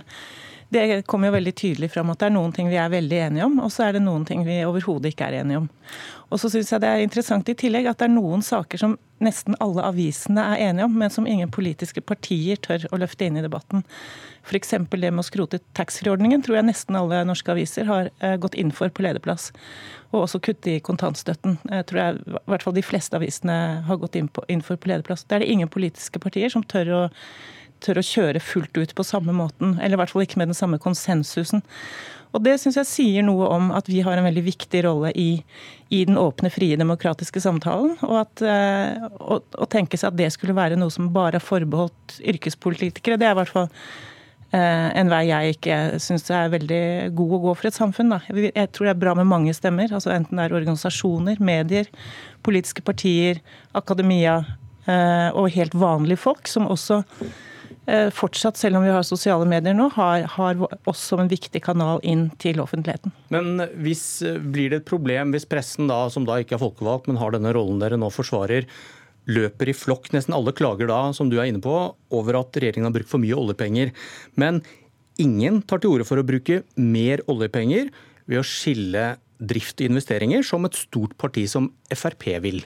det 0.73 1.06
kommer 1.06 1.29
jo 1.29 1.38
veldig 1.38 1.56
tydelig 1.56 1.91
fram 1.94 2.09
at 2.12 2.21
det 2.21 2.29
er 2.29 2.35
noen 2.35 2.53
ting 2.56 2.69
vi 2.71 2.79
er 2.81 2.91
veldig 2.94 3.19
enige 3.27 3.47
om, 3.47 3.59
og 3.63 3.73
så 3.73 3.88
er 3.88 3.97
det 3.97 4.06
noen 4.06 4.25
ting 4.27 4.45
vi 4.47 4.63
overhodet 4.65 5.13
ikke 5.13 5.29
er 5.29 5.41
enige 5.44 5.63
om. 5.63 5.67
Og 6.33 6.41
så 6.41 6.50
syns 6.50 6.71
jeg 6.73 6.81
det 6.81 6.89
er 6.89 7.03
interessant 7.06 7.50
i 7.51 7.57
tillegg 7.57 7.88
at 7.89 8.01
det 8.01 8.07
er 8.07 8.15
noen 8.15 8.41
saker 8.45 8.81
som 8.81 8.95
nesten 9.23 9.56
alle 9.63 9.85
avisene 9.85 10.44
er 10.56 10.63
enige 10.69 10.88
om, 10.89 10.95
men 11.00 11.13
som 11.13 11.27
ingen 11.29 11.51
politiske 11.53 12.01
partier 12.03 12.59
tør 12.59 12.88
å 12.91 13.00
løfte 13.00 13.27
inn 13.27 13.38
i 13.39 13.45
debatten. 13.45 13.85
F.eks. 14.45 14.73
det 14.77 15.12
med 15.12 15.21
å 15.21 15.25
skrote 15.25 15.62
taxfree-ordningen 15.77 16.44
tror 16.45 16.59
jeg 16.59 16.67
nesten 16.67 16.97
alle 17.00 17.23
norske 17.25 17.53
aviser 17.53 17.88
har 17.89 18.09
eh, 18.19 18.35
gått 18.41 18.57
inn 18.59 18.73
for 18.75 18.91
på 18.94 19.06
lederplass. 19.06 19.51
Og 20.15 20.23
også 20.23 20.39
kutte 20.44 20.77
i 20.77 20.83
kontantstøtten. 20.83 21.57
Jeg 21.67 21.88
tror 21.89 22.01
jeg, 22.01 22.23
i 22.23 22.50
hvert 22.53 22.63
fall 22.63 22.77
de 22.77 22.85
fleste 22.85 23.19
avisene 23.19 23.57
har 23.83 24.00
gått 24.00 24.15
inn, 24.15 24.29
på, 24.31 24.45
inn 24.51 24.63
for 24.63 24.79
lederplass. 24.79 25.25
Det 25.27 25.38
er 25.38 25.44
det 25.44 25.51
ingen 25.51 25.71
politiske 25.71 26.21
partier 26.23 26.51
som 26.53 26.63
tør 26.63 26.91
å, 26.95 27.01
tør 27.83 28.00
å 28.00 28.06
kjøre 28.06 28.44
fullt 28.44 28.79
ut 28.79 28.95
på 28.95 29.06
samme 29.07 29.35
måten. 29.35 29.75
Eller 29.81 29.97
i 29.97 30.01
hvert 30.03 30.13
fall 30.13 30.23
ikke 30.23 30.39
med 30.39 30.53
den 30.53 30.57
samme 30.57 30.79
konsensusen. 30.81 31.65
Og 32.35 32.44
Det 32.44 32.57
syns 32.59 32.75
jeg 32.81 32.89
sier 32.89 33.23
noe 33.23 33.47
om 33.47 33.69
at 33.75 33.88
vi 33.88 34.01
har 34.03 34.19
en 34.19 34.27
veldig 34.27 34.44
viktig 34.44 34.81
rolle 34.83 35.13
i, 35.15 35.29
i 35.95 36.01
den 36.07 36.19
åpne, 36.19 36.51
frie, 36.51 36.75
demokratiske 36.79 37.39
samtalen. 37.44 37.94
Og 38.03 38.17
at, 38.25 38.44
eh, 38.44 39.06
å, 39.23 39.39
å, 39.39 39.67
tenke 39.71 40.00
seg 40.00 40.12
at 40.12 40.19
det 40.19 40.33
skulle 40.35 40.57
være 40.57 40.79
noe 40.79 40.91
som 40.91 41.13
bare 41.15 41.39
er 41.39 41.45
forbeholdt 41.45 42.19
yrkespolitikere, 42.33 43.19
det 43.21 43.29
er 43.29 43.38
i 43.38 43.39
hvert 43.39 43.56
fall 43.56 43.69
en 44.55 45.09
vei 45.11 45.23
jeg 45.27 45.55
ikke 45.55 45.77
syns 46.03 46.29
er 46.31 46.51
veldig 46.53 46.83
god 47.17 47.33
å 47.37 47.41
gå 47.47 47.55
for 47.57 47.69
et 47.69 47.77
samfunn. 47.77 48.13
Da. 48.13 48.19
Jeg 48.31 48.69
tror 48.71 48.87
det 48.87 48.93
er 48.93 49.01
bra 49.01 49.15
med 49.19 49.27
mange 49.29 49.55
stemmer, 49.57 49.91
altså 49.91 50.13
enten 50.13 50.39
det 50.39 50.45
er 50.45 50.55
organisasjoner, 50.55 51.41
medier, 51.43 51.89
politiske 52.45 52.85
partier, 52.85 53.41
akademia 53.75 54.38
eh, 54.88 55.29
og 55.33 55.51
helt 55.55 55.75
vanlige 55.75 56.24
folk, 56.24 56.47
som 56.51 56.69
også 56.71 57.01
Eh, 57.85 58.09
fortsatt, 58.09 58.57
selv 58.57 58.79
om 58.79 58.83
vi 58.83 58.89
har 58.89 59.03
sosiale 59.05 59.45
medier 59.45 59.75
nå, 59.77 59.91
har, 59.93 60.24
har 60.33 60.62
oss 60.89 61.03
som 61.12 61.21
en 61.21 61.29
viktig 61.29 61.62
kanal 61.62 62.00
inn 62.01 62.31
til 62.41 62.57
offentligheten. 62.63 63.13
Men 63.33 63.62
hvis, 63.85 64.24
eh, 64.25 64.39
blir 64.41 64.74
det 64.74 64.79
et 64.81 64.88
problem 64.89 65.35
hvis 65.35 65.45
pressen, 65.50 65.85
da, 65.91 66.07
som 66.09 66.25
da 66.25 66.39
ikke 66.41 66.57
er 66.57 66.63
folkevalgt, 66.63 67.05
men 67.12 67.21
har 67.21 67.35
denne 67.35 67.53
rollen 67.53 67.77
dere 67.83 68.00
nå 68.01 68.09
forsvarer, 68.13 68.65
løper 69.29 69.72
i 69.72 69.75
flokk? 69.77 70.12
Nesten 70.13 70.36
alle 70.38 70.53
klager 70.55 70.89
da, 70.91 71.00
som 71.15 71.29
du 71.32 71.38
er 71.39 71.50
inne 71.50 71.63
på, 71.63 71.75
over 72.15 72.39
at 72.41 72.58
regjeringen 72.58 72.89
har 72.89 72.96
brukt 72.96 73.12
for 73.12 73.24
mye 73.24 73.38
oljepenger. 73.38 73.94
Men 74.39 74.62
ingen 75.22 75.62
tar 75.65 75.82
til 75.82 75.96
orde 75.96 76.08
for 76.08 76.22
å 76.22 76.27
bruke 76.27 76.63
mer 76.75 77.24
oljepenger 77.32 77.91
ved 78.29 78.41
å 78.41 78.48
skille 78.48 79.15
drift 79.39 79.82
og 79.82 79.89
investeringer, 79.89 80.46
som 80.48 80.65
et 80.67 80.77
stort 80.79 81.15
parti 81.22 81.44
som 81.51 81.70
Frp 81.91 82.29
vil. 82.44 82.63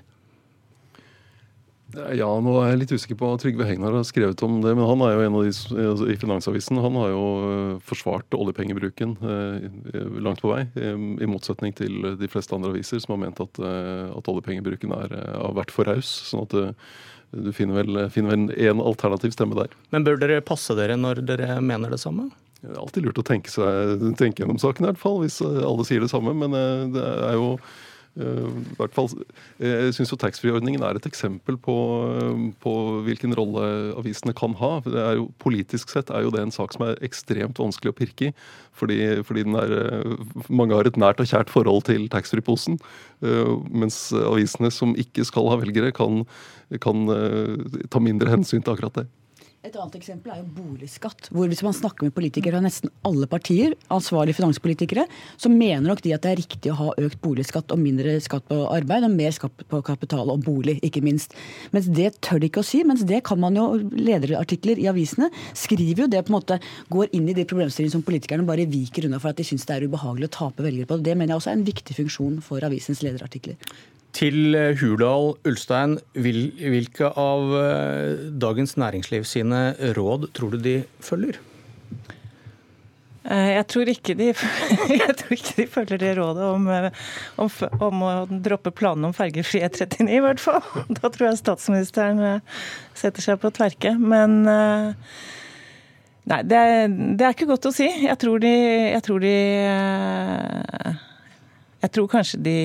Ja, 1.89 2.27
nå 2.43 2.51
er 2.62 2.67
jeg 2.69 2.79
litt 2.84 2.91
usikker 2.93 3.17
på 3.17 3.29
hva 3.31 3.38
Trygve 3.41 3.65
Hegnar 3.65 3.96
har 3.98 4.03
skrevet 4.05 4.41
om 4.46 4.60
det. 4.62 4.75
Men 4.77 4.86
han 4.86 5.01
er 5.05 5.15
jo 5.15 5.24
en 5.25 5.38
av 5.39 5.46
de 5.48 5.53
altså, 5.89 6.10
i 6.12 6.17
Finansavisen. 6.22 6.81
Han 6.84 6.98
har 7.01 7.10
jo 7.10 7.24
øh, 7.48 7.72
forsvart 7.81 8.38
oljepengebruken 8.38 9.15
eh, 9.25 9.65
langt 10.22 10.43
på 10.43 10.51
vei. 10.51 10.67
I 10.77 11.29
motsetning 11.29 11.74
til 11.77 12.12
de 12.19 12.29
fleste 12.29 12.53
andre 12.53 12.75
aviser 12.75 13.01
som 13.01 13.15
har 13.15 13.24
ment 13.24 13.41
at, 13.41 13.62
at 14.13 14.29
oljepengebruken 14.29 14.93
er, 15.00 15.17
har 15.34 15.58
vært 15.58 15.74
for 15.74 15.89
raus. 15.89 16.12
Sånn 16.29 16.46
at 16.46 16.53
du 17.34 17.50
finner 17.58 17.81
vel, 17.81 18.03
finner 18.13 18.36
vel 18.36 18.69
en 18.69 18.86
alternativ 18.86 19.34
stemme 19.34 19.58
der. 19.58 19.74
Men 19.93 20.05
bør 20.05 20.22
dere 20.22 20.46
passe 20.46 20.77
dere 20.77 20.98
når 20.98 21.24
dere 21.25 21.58
mener 21.62 21.93
det 21.93 22.01
samme? 22.01 22.29
Det 22.60 22.74
er 22.74 22.81
alltid 22.81 23.05
lurt 23.08 23.22
å 23.22 23.25
tenke, 23.25 23.50
seg, 23.50 24.10
tenke 24.19 24.43
gjennom 24.43 24.60
saken, 24.62 24.86
i 24.86 24.91
hvert 24.91 25.01
fall, 25.01 25.22
hvis 25.24 25.41
alle 25.41 25.86
sier 25.88 26.03
det 26.03 26.12
samme. 26.12 26.36
Men 26.38 26.53
det 26.93 27.05
er 27.05 27.38
jo 27.39 27.53
Eh, 27.58 27.88
hvert 28.16 28.96
fall, 28.96 29.10
eh, 29.60 29.86
jeg 29.88 29.96
syns 29.96 30.12
taxfree-ordningen 30.20 30.84
er 30.84 30.98
et 30.98 31.08
eksempel 31.08 31.58
på, 31.58 31.75
eh, 32.18 32.54
på, 32.60 32.74
hvilken 33.06 33.36
rolle 33.38 33.94
avisene 34.00 34.34
kan 34.34 34.56
ha. 34.60 34.82
Jo, 35.16 35.30
politisk 35.39 35.89
sett 35.89 36.10
er 36.10 36.24
jo 36.24 36.32
det 36.32 36.42
en 36.42 36.51
sak 36.51 36.74
som 36.74 36.88
er 36.88 37.00
ekstremt 37.06 37.60
vanskelig 37.60 37.94
å 37.94 37.98
pirke 37.98 38.30
i. 38.30 38.34
Fordi, 38.74 39.24
fordi 39.24 39.44
er, 39.44 40.18
mange 40.50 40.74
har 40.74 40.88
et 40.88 40.98
nært 40.98 41.20
og 41.20 41.28
kjært 41.28 41.50
forhold 41.50 41.86
til 41.86 42.08
taxfree-posen. 42.08 42.80
Mens 43.72 44.13
avisene 44.13 44.72
som 44.72 44.96
ikke 44.96 45.25
skal 45.28 45.50
ha 45.51 45.58
velgere, 45.60 45.92
kan, 45.92 46.24
kan 46.80 47.08
ta 47.89 48.00
mindre 48.00 48.32
hensyn 48.32 48.63
til 48.63 48.74
akkurat 48.74 49.01
det. 49.01 49.08
Et 49.60 49.74
annet 49.75 49.96
eksempel 49.98 50.32
er 50.32 50.38
jo 50.39 50.54
boligskatt. 50.56 51.28
hvor 51.36 51.50
Hvis 51.51 51.62
man 51.66 51.74
snakker 51.75 52.08
med 52.08 52.13
politikere 52.16 52.56
fra 52.56 52.63
nesten 52.63 52.94
alle 53.04 53.28
partier, 53.28 53.74
ansvarlige 53.92 54.38
finanspolitikere, 54.38 55.04
så 55.36 55.51
mener 55.51 55.89
nok 55.89 56.00
de 56.06 56.13
at 56.16 56.24
det 56.24 56.32
er 56.32 56.39
riktig 56.39 56.72
å 56.72 56.78
ha 56.80 56.94
økt 56.96 57.20
boligskatt 57.20 57.74
og 57.75 57.82
mindre 57.82 58.13
skatt 58.24 58.48
på 58.48 58.56
arbeid 58.72 59.04
og 59.04 59.18
mer 59.18 59.36
skatt 59.36 59.66
på 59.68 59.82
kapital 59.84 60.32
og 60.32 60.46
bolig, 60.48 60.78
ikke 60.80 61.04
minst. 61.04 61.36
Mens 61.75 61.92
det 61.92 62.13
tør 62.24 62.39
de 62.39 62.48
ikke 62.48 62.63
å 62.63 62.70
si. 62.70 62.86
Mens 62.88 63.04
det 63.04 63.20
kan 63.28 63.44
man 63.44 63.60
jo, 63.60 63.68
lederartikler 63.92 64.80
i 64.80 64.88
avisene 64.88 65.28
skriver 65.51 66.06
jo 66.06 66.10
det 66.16 66.24
på 66.24 66.32
en 66.32 66.39
måte 66.39 66.62
går 66.96 67.12
inn 67.20 67.28
i 67.28 67.36
de 67.36 67.44
problemstillingene 67.44 68.00
som 68.00 68.08
politikerne 68.08 68.48
bare 68.48 68.70
viker 68.70 69.10
unna 69.10 69.20
for 69.20 69.34
at 69.34 69.44
de 69.44 69.50
syns 69.51 69.68
det 69.68 69.75
er 69.75 69.89
ubehagelig 69.92 70.32
å 70.32 70.38
tape 70.39 70.63
velgere 70.63 70.88
på. 70.88 71.04
Det 71.04 71.20
mener 71.20 71.36
jeg 71.36 71.44
også 71.44 71.51
er 71.51 71.60
en 71.60 71.68
viktig 71.68 72.00
funksjon 72.00 72.39
for 72.48 72.63
avisens 72.63 73.04
lederartikler. 73.04 73.60
Til 74.16 74.56
eh, 74.58 74.74
Hurdal 74.80 75.36
Ulstein, 75.48 76.00
hvilke 76.18 77.12
av 77.20 77.54
eh, 77.60 78.25
Dagens 78.42 78.75
Næringsliv 78.82 79.28
sine 79.30 79.74
råd 79.98 80.32
tror 80.34 80.56
du 80.56 80.63
de 80.66 80.75
følger? 81.04 81.38
Eh, 83.30 83.50
jeg 83.54 83.66
tror, 83.70 83.86
de, 83.86 84.30
jeg 85.04 85.16
tror 85.22 85.36
ikke 85.36 85.58
de, 85.60 85.68
følger 85.70 86.01
det 86.01 86.13
rådet 86.18 86.48
om, 86.56 86.70
om, 87.46 87.51
om 87.89 88.06
å 88.08 88.13
droppe 88.32 88.74
planene 88.74 89.12
om 89.12 89.18
fergefri 89.18 89.62
E39, 89.68 90.10
i 90.10 90.24
hvert 90.25 90.42
fall. 90.42 90.63
Da 90.98 91.12
tror 91.13 91.30
jeg 91.30 91.44
statsministeren 91.44 92.42
setter 92.98 93.25
seg 93.25 93.42
på 93.44 93.54
tverke. 93.54 93.94
Men 94.00 94.42
Nei, 96.30 96.44
det, 96.46 96.58
det 97.18 97.25
er 97.25 97.34
ikke 97.34 97.48
godt 97.50 97.66
å 97.66 97.74
si. 97.74 97.88
Jeg 98.04 98.18
tror 98.22 98.42
de, 98.44 98.51
jeg 98.94 99.01
tror 99.01 99.24
de 99.24 99.32
jeg 101.79 101.91
tror 101.95 102.09
kanskje 102.12 102.41
de 102.43 102.55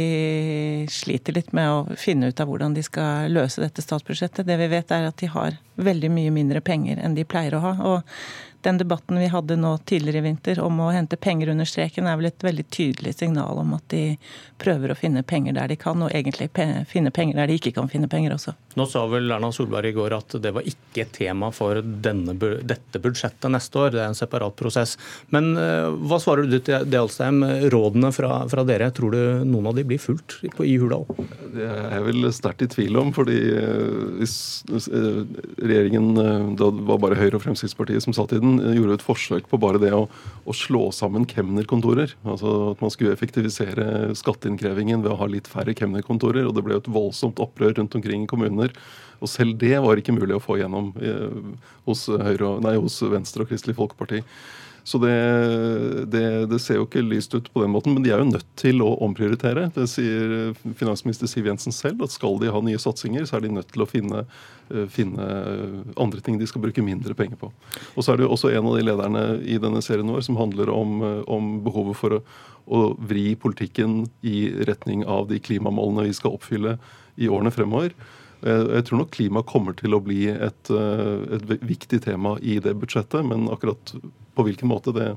sliter 0.91 1.37
litt 1.37 1.53
med 1.55 1.71
å 1.71 1.99
finne 1.99 2.33
ut 2.33 2.41
av 2.43 2.49
hvordan 2.51 2.75
de 2.75 2.83
skal 2.83 3.31
løse 3.31 3.63
dette 3.63 3.83
statsbudsjettet. 3.85 4.47
Det 4.49 4.57
vi 4.59 4.67
vet 4.73 4.91
er 4.91 5.07
at 5.07 5.21
de 5.23 5.29
har 5.31 5.55
veldig 5.77 6.11
mye 6.11 6.35
mindre 6.35 6.61
penger 6.65 7.01
enn 7.03 7.17
de 7.17 7.27
pleier 7.29 7.57
å 7.57 7.63
ha. 7.65 7.77
Og 7.93 8.19
den 8.65 8.79
debatten 8.79 9.19
vi 9.19 9.27
hadde 9.29 9.57
nå 9.61 9.77
tidligere 9.85 10.23
i 10.23 10.25
vinter 10.25 10.61
om 10.65 10.79
å 10.81 10.89
hente 10.95 11.19
penger 11.21 11.51
under 11.53 11.69
streken, 11.69 12.07
er 12.09 12.17
vel 12.17 12.31
et 12.31 12.45
veldig 12.47 12.65
tydelig 12.73 13.13
signal 13.19 13.61
om 13.61 13.75
at 13.77 13.85
de 13.93 14.17
prøver 14.61 14.93
å 14.93 14.97
finne 14.97 15.21
penger 15.27 15.59
der 15.59 15.69
de 15.69 15.77
kan, 15.77 16.01
og 16.01 16.15
egentlig 16.17 16.49
finne 16.89 17.13
penger 17.13 17.37
der 17.37 17.51
de 17.51 17.59
ikke 17.59 17.75
kan 17.77 17.91
finne 17.93 18.09
penger 18.09 18.39
også. 18.39 18.55
Nå 18.81 18.87
sa 18.89 19.05
vel 19.11 19.29
Erna 19.31 19.51
Solberg 19.53 19.91
i 19.91 19.95
går 19.97 20.17
at 20.17 20.37
det 20.43 20.55
var 20.57 20.65
ikke 20.71 21.05
et 21.05 21.13
tema 21.15 21.51
for 21.55 21.83
denne, 21.83 22.35
dette 22.65 23.03
budsjettet 23.05 23.53
neste 23.53 23.83
år, 23.83 23.93
det 23.95 24.01
er 24.01 24.09
en 24.09 24.19
separat 24.19 24.57
prosess. 24.57 24.97
Men 25.35 25.53
uh, 25.59 25.93
hva 26.09 26.19
svarer 26.23 26.49
du 26.49 26.57
til 26.57 26.89
det, 26.89 27.03
Alstheim? 27.03 27.45
Rådene 27.75 28.15
fra, 28.17 28.47
fra, 28.49 28.65
dere, 28.65 28.89
tror 28.97 29.13
du 29.13 29.45
noen 29.45 29.69
av 29.69 29.77
de 29.77 29.85
blir 29.93 30.01
fulgt 30.01 30.39
på, 30.57 30.65
i 30.65 30.79
Hurdal? 30.81 31.05
Det 31.53 31.69
er 31.69 31.99
jeg 31.99 32.09
vel 32.09 32.31
sterkt 32.33 32.65
i 32.65 32.71
tvil 32.73 32.97
om, 33.03 33.13
fordi 33.15 33.39
hvis 34.23 34.39
uh, 34.73 35.21
regjeringen, 35.65 36.57
da 36.59 36.69
var 36.89 37.01
bare 37.03 37.19
Høyre 37.19 37.39
og 37.39 37.45
Fremskrittspartiet 37.45 38.05
som 38.05 38.15
satt 38.17 38.35
i 38.37 38.41
den, 38.43 38.59
gjorde 38.77 38.99
et 38.99 39.05
forsøk 39.05 39.49
på 39.51 39.61
bare 39.61 39.81
det 39.83 39.93
å, 39.97 40.05
å 40.45 40.57
slå 40.57 40.89
sammen 40.95 41.27
kemnerkontorer. 41.31 42.15
Altså 42.23 42.53
at 42.73 42.85
man 42.85 42.93
skulle 42.95 43.15
effektivisere 43.17 44.13
skatteinnkrevingen 44.19 45.05
ved 45.05 45.15
å 45.15 45.19
ha 45.23 45.31
litt 45.31 45.51
færre 45.51 45.77
kemnerkontorer. 45.77 46.49
Og 46.49 46.57
det 46.57 46.65
ble 46.67 46.79
et 46.81 46.91
voldsomt 46.93 47.43
opprør 47.43 47.77
rundt 47.79 47.97
omkring 47.99 48.27
i 48.27 48.31
kommuner. 48.31 48.75
Og 49.25 49.31
selv 49.31 49.57
det 49.61 49.77
var 49.81 50.01
ikke 50.01 50.17
mulig 50.17 50.37
å 50.37 50.43
få 50.43 50.59
gjennom 50.61 50.93
eh, 51.01 51.41
hos, 51.89 52.07
Høyre, 52.09 52.59
nei, 52.65 52.77
hos 52.81 53.01
Venstre 53.09 53.45
og 53.45 53.53
Kristelig 53.53 53.79
Folkeparti. 53.79 54.25
Så 54.85 54.99
det, 55.01 55.15
det, 56.13 56.25
det, 56.51 56.59
ser 56.61 56.77
jo 56.77 56.85
ikke 56.85 57.01
lyst 57.01 57.33
ut 57.33 57.47
på 57.53 57.63
den 57.63 57.73
måten, 57.73 57.95
men 57.97 58.05
de 58.05 58.11
er 58.13 58.21
jo 58.21 58.29
nødt 58.29 58.51
til 58.61 58.83
å 58.85 58.91
omprioritere. 59.07 59.71
Det 59.73 59.87
sier 59.89 60.53
finansminister 60.77 61.31
Siv 61.31 61.49
Jensen 61.49 61.73
selv, 61.73 62.05
at 62.05 62.13
skal 62.13 62.37
de 62.43 62.51
ha 62.53 62.61
nye 62.61 62.81
satsinger, 62.81 63.25
så 63.25 63.39
er 63.39 63.47
de 63.47 63.55
nødt 63.57 63.71
til 63.73 63.85
å 63.85 63.89
finne, 63.89 64.27
eh, 64.69 64.85
finne 64.93 65.29
andre 65.97 66.21
ting 66.21 66.37
de 66.37 66.49
skal 66.51 66.61
bruke 66.67 66.85
mindre 66.85 67.17
penger 67.17 67.41
på. 67.41 67.49
Og 67.97 68.05
så 68.05 68.13
er 68.13 68.21
det 68.21 68.27
jo 68.27 68.35
også 68.37 68.53
en 68.53 68.69
av 68.69 68.77
de 68.77 68.85
lederne 68.85 69.23
i 69.41 69.57
denne 69.63 69.81
serien 69.85 70.13
vår 70.13 70.27
som 70.27 70.37
handler 70.41 70.73
om, 70.73 71.01
om 71.33 71.55
behovet 71.65 71.97
for 71.97 72.19
å, 72.19 72.21
å 72.69 72.83
vri 73.01 73.33
politikken 73.41 74.03
i 74.21 74.51
retning 74.69 75.07
av 75.09 75.31
de 75.33 75.41
klimamålene 75.41 76.11
vi 76.11 76.19
skal 76.21 76.37
oppfylle 76.37 76.77
i 77.17 77.31
årene 77.33 77.55
fremover. 77.55 77.97
Jeg 78.45 78.85
tror 78.85 79.01
nok 79.01 79.15
klima 79.15 79.41
kommer 79.47 79.73
til 79.79 79.97
å 79.97 80.03
bli 80.05 80.27
et, 80.29 80.69
eh, 80.69 81.37
et, 81.39 81.49
viktig 81.65 82.03
tema 82.05 82.37
i 82.43 82.59
det 82.61 82.75
budsjettet, 82.77 83.25
men 83.25 83.49
akkurat 83.49 83.95
på 84.35 84.47
hvilken 84.47 84.71
måte, 84.71 84.95
det 84.95 85.15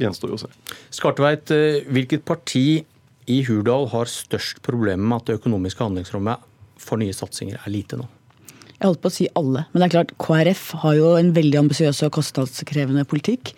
gjenstår 0.00 0.32
jo 0.32 0.38
å 0.38 0.42
se. 0.44 0.50
Skartveit, 0.94 1.50
eh, 1.54 1.84
hvilket 1.90 2.24
parti 2.26 2.84
i 3.30 3.38
Hurdal 3.46 3.88
har 3.92 4.10
størst 4.10 4.60
problemer 4.64 5.04
med 5.04 5.22
at 5.22 5.30
det 5.30 5.38
økonomiske 5.40 5.80
handlingsrommet 5.80 6.42
for 6.80 7.00
nye 7.00 7.14
satsinger 7.16 7.60
er 7.62 7.72
lite 7.72 7.98
nå? 8.00 8.08
Jeg 8.74 8.90
holdt 8.90 9.00
på 9.04 9.08
å 9.08 9.14
si 9.14 9.28
alle, 9.38 9.64
men 9.72 9.80
det 9.80 9.86
er 9.86 9.94
klart 9.94 10.16
KrF 10.20 10.64
har 10.82 10.98
jo 10.98 11.14
en 11.16 11.32
veldig 11.36 11.62
ambisiøs 11.62 12.02
og 12.04 12.12
kostnadskrevende 12.18 13.06
politikk. 13.08 13.54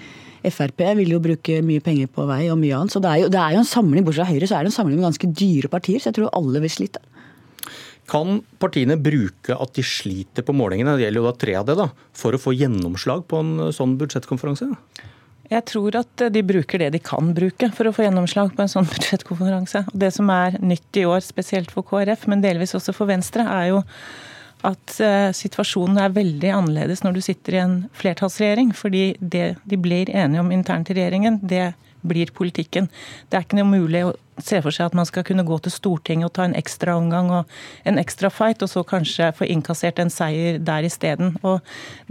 Frp 0.47 0.83
vil 1.01 1.17
jo 1.17 1.23
bruke 1.23 1.59
mye 1.67 1.83
penger 1.83 2.11
på 2.13 2.27
vei 2.29 2.45
og 2.53 2.61
mye 2.61 2.77
annet. 2.77 2.95
Så 2.95 3.01
det 3.03 3.11
er 3.11 3.23
jo, 3.25 3.31
det 3.33 3.41
er 3.41 3.57
jo 3.57 3.63
en 3.65 3.67
samling, 3.67 4.05
bortsett 4.07 4.23
fra 4.23 4.31
Høyre, 4.31 4.47
så 4.47 4.59
er 4.59 4.67
det 4.67 4.71
en 4.71 4.77
samling 4.77 5.01
med 5.01 5.09
ganske 5.09 5.31
dyre 5.41 5.71
partier. 5.73 5.99
Så 5.99 6.13
jeg 6.13 6.19
tror 6.21 6.35
alle 6.37 6.63
vil 6.63 6.71
slite. 6.71 7.03
Kan 8.07 8.41
partiene 8.63 8.97
bruke 9.01 9.57
at 9.57 9.75
de 9.75 9.83
sliter 9.87 10.47
på 10.47 10.55
målingene, 10.55 10.95
det 10.97 11.07
gjelder 11.07 11.23
jo 11.23 11.27
da 11.27 11.35
tre 11.43 11.59
av 11.59 11.67
det, 11.67 11.77
da, 11.81 11.91
for 12.15 12.37
å 12.37 12.41
få 12.41 12.55
gjennomslag 12.55 13.27
på 13.31 13.43
en 13.43 13.53
sånn 13.75 13.97
budsjettkonferanse? 13.99 14.71
Jeg 15.47 15.63
tror 15.71 15.95
at 16.01 16.23
de 16.35 16.43
bruker 16.43 16.83
det 16.83 16.93
de 16.97 17.01
kan 17.03 17.31
bruke 17.35 17.69
for 17.75 17.87
å 17.87 17.95
få 17.95 18.07
gjennomslag 18.07 18.55
på 18.57 18.65
en 18.65 18.73
sånn 18.73 18.89
budsjettkonferanse. 18.95 19.85
Det 19.93 20.13
som 20.15 20.31
er 20.35 20.59
nytt 20.63 21.03
i 21.03 21.07
år, 21.09 21.23
spesielt 21.27 21.75
for 21.75 21.87
KrF, 21.87 22.27
men 22.31 22.43
delvis 22.45 22.75
også 22.79 22.95
for 22.97 23.11
Venstre, 23.11 23.47
er 23.47 23.71
jo 23.75 23.83
at 24.67 24.95
uh, 25.05 25.31
situasjonen 25.37 26.01
er 26.01 26.15
veldig 26.17 26.51
annerledes 26.51 27.03
når 27.05 27.19
du 27.19 27.23
sitter 27.23 27.57
i 27.57 27.63
en 27.63 27.77
flertallsregjering. 27.99 28.73
Fordi 28.75 29.05
det 29.21 29.49
de 29.69 29.79
blir 29.79 30.11
enige 30.11 30.43
om 30.43 30.55
internt 30.55 30.91
i 30.91 30.97
regjeringen, 30.97 31.39
det 31.43 31.69
blir 32.09 32.33
politikken. 32.35 32.89
Det 33.29 33.39
er 33.39 33.47
ikke 33.47 33.59
noe 33.61 33.71
mulig 33.71 34.05
å 34.07 34.15
se 34.43 34.61
for 34.65 34.75
seg 34.75 34.91
at 34.91 34.97
man 34.99 35.09
skal 35.09 35.25
kunne 35.27 35.47
gå 35.49 35.59
til 35.65 35.73
Stortinget 35.73 36.29
og 36.29 36.35
ta 36.37 36.47
en 36.47 36.57
ekstra 36.59 36.97
omgang 37.01 37.33
og 37.33 37.59
en 37.89 38.01
ekstra 38.01 38.31
fight, 38.33 38.63
og 38.63 38.73
så 38.73 38.85
kanskje 38.87 39.33
få 39.37 39.49
innkassert 39.49 40.01
en 40.03 40.13
seier 40.13 40.61
der 40.63 40.87
isteden. 40.87 41.37
Og 41.43 41.61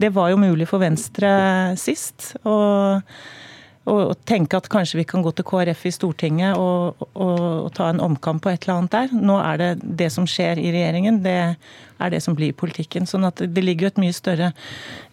det 0.01 0.13
var 0.15 0.33
jo 0.33 0.41
mulig 0.41 0.69
for 0.71 0.83
Venstre 0.83 1.31
sist. 1.79 2.33
og 2.43 3.01
og 3.85 4.15
tenke 4.25 4.57
at 4.57 4.67
kanskje 4.71 4.97
vi 4.97 5.05
kan 5.07 5.21
gå 5.21 5.29
til 5.37 5.45
KrF 5.45 5.83
i 5.85 5.91
Stortinget 5.93 6.57
og, 6.57 7.03
og, 7.13 7.35
og, 7.37 7.67
ta 7.77 7.91
en 7.91 8.01
omkamp 8.01 8.41
på 8.41 8.49
et 8.49 8.65
eller 8.65 8.79
annet 8.79 8.95
der. 8.95 9.13
Nå 9.13 9.37
er 9.41 9.61
det 9.61 9.69
det 10.01 10.09
som 10.13 10.25
skjer 10.29 10.57
i 10.61 10.71
regjeringen, 10.73 11.21
det 11.25 11.37
er 11.53 12.13
det 12.13 12.23
som 12.25 12.37
blir 12.37 12.55
politikken. 12.57 13.05
Sånn 13.09 13.27
at 13.29 13.43
det 13.45 13.63
ligger 13.63 13.87
jo 13.87 13.93
et 13.93 14.01
mye 14.07 14.15
større, 14.17 14.51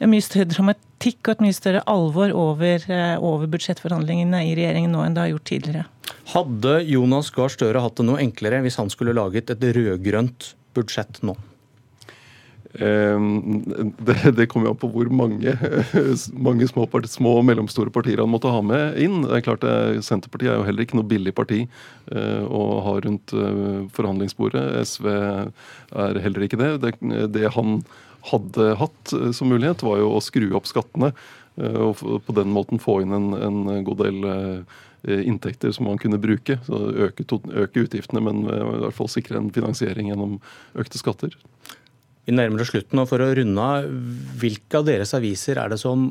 mye 0.00 0.24
større 0.24 0.48
dramatikk 0.54 1.20
og 1.28 1.34
et 1.34 1.44
mye 1.44 1.58
større 1.58 1.84
alvor 1.90 2.32
over, 2.32 2.88
eh, 2.88 3.14
over 3.20 3.50
budsjettforhandlingene 3.52 4.44
i 4.48 4.56
regjeringen 4.56 4.96
nå 4.96 5.04
enn 5.04 5.18
det 5.18 5.26
har 5.26 5.34
gjort 5.34 5.48
tidligere. 5.52 5.86
Hadde 6.32 6.76
Jonas 6.88 7.28
Gahr 7.34 7.52
Støre 7.52 7.82
hatt 7.84 8.00
det 8.00 8.08
noe 8.08 8.22
enklere 8.24 8.62
hvis 8.64 8.80
han 8.80 8.90
skulle 8.92 9.16
laget 9.16 9.52
et 9.52 9.72
rød-grønt 9.76 10.54
budsjett 10.72 11.20
nå? 11.26 11.36
Ehm, 12.80 13.62
det, 13.98 14.32
det 14.36 14.46
kommer 14.48 14.68
jo 14.68 14.72
an 14.72 14.80
på 14.80 14.88
hvor 14.94 15.10
mange, 15.12 15.52
mange 16.48 16.68
små, 16.70 16.86
part, 16.90 17.08
små, 17.10 17.34
og 17.40 17.46
mellomstore 17.48 17.92
partier 17.92 18.22
han 18.22 18.32
måtte 18.32 18.52
ha 18.52 18.62
med 18.64 19.00
inn. 19.02 19.20
Det 19.26 19.38
er 19.38 19.44
klart 19.48 19.66
det, 19.66 20.04
Senterpartiet 20.06 20.54
er 20.54 20.60
jo 20.60 20.68
heller 20.68 20.86
ikke 20.86 20.98
noe 21.00 21.08
billig 21.08 21.34
parti 21.36 21.62
eh, 21.64 22.40
å 22.46 22.62
ha 22.86 22.96
rundt 23.04 23.34
eh, 23.36 23.82
forhandlingsbordet. 23.96 24.64
SV 24.88 25.10
er 25.12 26.22
heller 26.24 26.46
ikke 26.48 26.60
det. 26.60 26.72
Det, 26.84 26.94
det 27.34 27.52
han 27.58 27.82
hadde 28.30 28.72
hatt 28.80 29.14
eh, 29.18 29.30
som 29.36 29.52
mulighet, 29.52 29.84
var 29.84 30.00
jo 30.00 30.14
å 30.16 30.24
skru 30.24 30.48
opp 30.56 30.70
skattene. 30.70 31.12
Og 31.52 31.98
på 32.24 32.32
den 32.32 32.48
måten 32.48 32.80
få 32.80 33.02
inn 33.02 33.12
en, 33.12 33.26
en 33.36 33.82
god 33.84 33.98
del 34.00 34.22
inntekter 35.04 35.74
som 35.76 35.84
man 35.84 35.98
kunne 36.00 36.16
bruke. 36.16 36.56
Så 36.64 36.78
øke, 37.04 37.26
øke 37.28 37.82
utgiftene, 37.84 38.22
men 38.24 38.46
i 38.48 38.78
hvert 38.86 38.96
fall 38.96 39.10
sikre 39.12 39.36
en 39.36 39.50
finansiering 39.52 40.08
gjennom 40.08 40.38
økte 40.80 40.96
skatter. 40.96 41.36
Vi 42.26 42.34
nærmer 42.34 42.62
oss 42.62 42.70
slutten, 42.70 43.00
og 43.02 43.08
for 43.10 43.22
å 43.22 43.32
runde 43.34 43.62
av, 43.62 43.88
hvilke 44.38 44.78
av 44.78 44.86
deres 44.86 45.14
aviser 45.18 45.58
er 45.58 45.72
det 45.72 45.80
som 45.82 46.10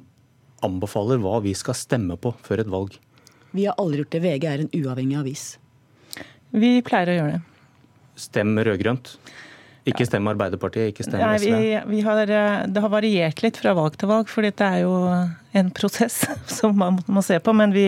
anbefaler 0.65 1.21
hva 1.23 1.39
vi 1.43 1.53
skal 1.57 1.77
stemme 1.77 2.17
på 2.19 2.33
før 2.45 2.65
et 2.65 2.71
valg? 2.71 2.97
Vi 3.55 3.67
har 3.67 3.79
aldri 3.81 4.03
gjort 4.03 4.15
det. 4.15 4.23
VG 4.23 4.47
er 4.47 4.65
en 4.65 4.73
uavhengig 4.75 5.19
avis. 5.19 5.45
Vi 6.51 6.73
pleier 6.83 7.11
å 7.13 7.15
gjøre 7.15 7.37
det. 7.37 7.41
Stem 8.19 8.51
rød-grønt? 8.59 9.15
Ikke 9.87 10.05
stem 10.05 10.27
Arbeiderpartiet, 10.29 10.91
ikke 10.91 11.07
stem 11.07 11.23
SV? 11.23 11.47
Vi, 11.47 11.69
vi 11.95 12.01
har, 12.05 12.19
det 12.69 12.83
har 12.83 12.91
variert 12.91 13.39
litt 13.41 13.57
fra 13.57 13.73
valg 13.77 13.95
til 13.97 14.11
valg, 14.11 14.29
for 14.29 14.45
det 14.45 14.53
er 14.61 14.83
jo 14.83 14.93
en 15.51 15.71
prosess 15.71 16.25
som 16.47 16.77
man 16.77 16.99
må 17.05 17.21
se 17.21 17.39
på. 17.39 17.53
Men 17.53 17.73
vi, 17.75 17.85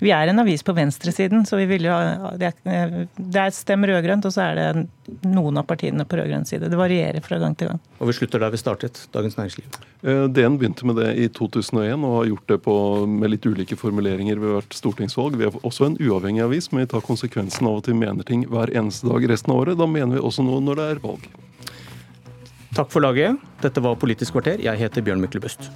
vi 0.00 0.12
er 0.14 0.30
en 0.30 0.42
avis 0.42 0.62
på 0.66 0.74
venstresiden, 0.76 1.46
så 1.46 1.58
vi 1.60 1.68
vil 1.70 1.88
jo 1.88 1.94
Det 2.40 2.50
er, 2.64 3.06
det 3.16 3.40
er 3.40 3.54
stem 3.54 3.86
rød-grønt, 3.86 4.26
og 4.26 4.34
så 4.34 4.48
er 4.48 4.58
det 4.58 5.18
noen 5.28 5.60
av 5.60 5.66
partiene 5.68 6.06
på 6.08 6.18
rød-grønn 6.18 6.46
side. 6.48 6.70
Det 6.72 6.78
varierer 6.80 7.22
fra 7.24 7.38
gang 7.42 7.56
til 7.58 7.70
gang. 7.70 7.82
Og 8.00 8.10
vi 8.10 8.16
slutter 8.16 8.42
der 8.42 8.52
vi 8.54 8.60
startet, 8.60 9.04
Dagens 9.14 9.36
Næringsliv. 9.38 9.78
Eh, 10.02 10.24
DN 10.34 10.58
begynte 10.58 10.88
med 10.88 10.98
det 11.00 11.10
i 11.20 11.28
2001 11.28 12.04
og 12.04 12.18
har 12.18 12.28
gjort 12.32 12.52
det 12.54 12.60
på, 12.66 12.76
med 13.08 13.34
litt 13.34 13.46
ulike 13.46 13.78
formuleringer 13.78 14.40
ved 14.42 14.56
hvert 14.56 14.76
stortingsvalg. 14.76 15.38
Vi 15.40 15.48
er 15.48 15.58
også 15.62 15.90
en 15.90 15.98
uavhengig 16.00 16.44
avis, 16.44 16.70
men 16.72 16.84
vi 16.84 16.92
tar 16.94 17.06
konsekvensen 17.06 17.70
av 17.70 17.82
at 17.82 17.90
vi 17.90 17.98
mener 17.98 18.26
ting 18.26 18.46
hver 18.50 18.72
eneste 18.74 19.08
dag 19.10 19.28
resten 19.30 19.54
av 19.54 19.64
året. 19.64 19.80
Da 19.80 19.88
mener 19.90 20.18
vi 20.18 20.24
også 20.24 20.46
noe 20.46 20.62
når 20.64 20.80
det 20.80 20.90
er 20.94 21.04
valg. 21.04 21.28
Takk 22.74 22.90
for 22.90 23.04
laget. 23.04 23.38
Dette 23.62 23.82
var 23.84 23.94
Politisk 24.00 24.34
kvarter. 24.34 24.58
Jeg 24.58 24.80
heter 24.80 25.04
Bjørn 25.04 25.22
Myklebust. 25.22 25.70